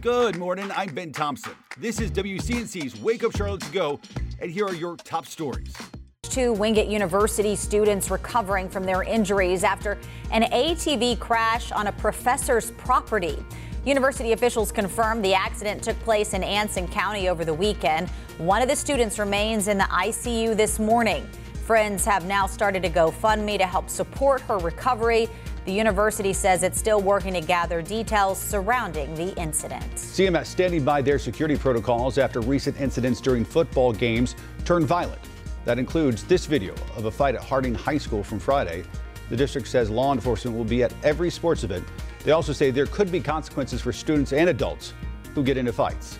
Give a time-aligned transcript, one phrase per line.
[0.00, 0.70] Good morning.
[0.76, 1.54] I'm Ben Thompson.
[1.76, 4.00] This is WCNC's Wake Up Charlotte to Go,
[4.40, 5.74] and here are your top stories.
[6.22, 9.98] Two Wingate University students recovering from their injuries after
[10.30, 13.44] an ATV crash on a professor's property.
[13.84, 18.08] University officials confirmed the accident took place in Anson County over the weekend.
[18.36, 21.28] One of the students remains in the ICU this morning.
[21.68, 25.28] Friends have now started a GoFundMe to help support her recovery.
[25.66, 29.84] The university says it's still working to gather details surrounding the incident.
[29.96, 35.20] CMS standing by their security protocols after recent incidents during football games turned violent.
[35.66, 38.82] That includes this video of a fight at Harding High School from Friday.
[39.28, 41.86] The district says law enforcement will be at every sports event.
[42.24, 44.94] They also say there could be consequences for students and adults
[45.34, 46.18] who get into fights.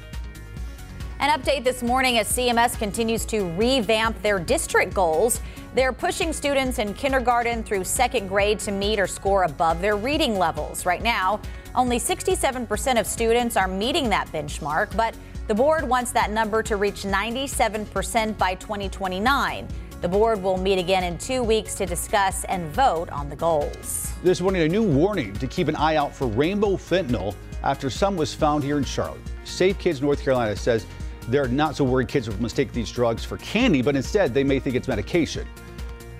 [1.21, 5.41] An update this morning as CMS continues to revamp their district goals.
[5.75, 10.39] They're pushing students in kindergarten through second grade to meet or score above their reading
[10.39, 10.87] levels.
[10.87, 11.41] Right now,
[11.75, 15.17] only 67% of students are meeting that benchmark, but
[15.49, 19.66] the board wants that number to reach 97% by 2029.
[20.01, 24.13] The board will meet again in two weeks to discuss and vote on the goals.
[24.23, 28.16] This morning, a new warning to keep an eye out for rainbow fentanyl after some
[28.16, 29.21] was found here in Charlotte.
[29.43, 30.87] Safe Kids North Carolina says
[31.29, 34.59] they're not so worried kids will mistake these drugs for candy, but instead they may
[34.59, 35.46] think it's medication.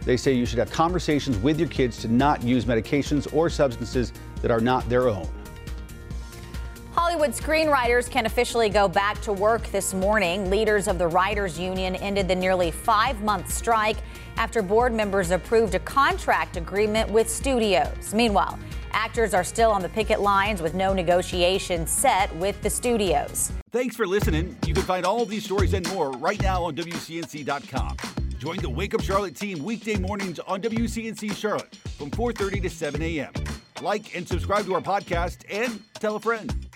[0.05, 4.12] They say you should have conversations with your kids to not use medications or substances
[4.42, 5.28] that are not their own.
[6.92, 10.50] Hollywood screenwriters can officially go back to work this morning.
[10.50, 13.97] Leaders of the Writers Union ended the nearly five month strike
[14.37, 18.12] after board members approved a contract agreement with studios.
[18.15, 18.59] Meanwhile,
[18.92, 23.53] Actors are still on the picket lines with no negotiations set with the studios.
[23.70, 24.56] Thanks for listening.
[24.67, 27.97] You can find all of these stories and more right now on WCNC.com.
[28.39, 33.03] Join the Wake Up Charlotte team weekday mornings on WCNC Charlotte from 4:30 to 7
[33.03, 33.33] a.m.
[33.83, 36.68] Like and subscribe to our podcast and tell a friend.